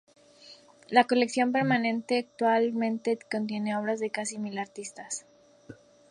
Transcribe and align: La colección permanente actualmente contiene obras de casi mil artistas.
La 0.89 1.03
colección 1.03 1.51
permanente 1.51 2.17
actualmente 2.17 3.19
contiene 3.31 3.77
obras 3.77 3.99
de 3.99 4.09
casi 4.09 4.39
mil 4.39 4.57
artistas. 4.57 5.27